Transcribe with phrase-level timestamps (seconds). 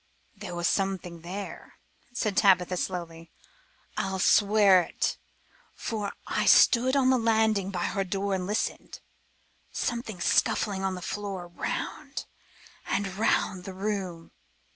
[0.35, 1.75] "There was something there,"
[2.11, 3.29] said Tabitha slowly.
[3.97, 5.19] "I'll swear it,
[5.75, 8.99] for I stood on the landing by her door and listened;
[9.71, 12.25] something scuffling on the floor round
[12.87, 14.31] and round the room.